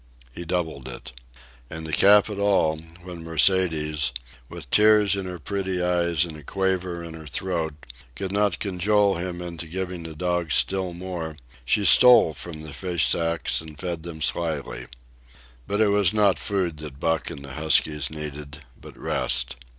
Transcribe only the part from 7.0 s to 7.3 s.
in her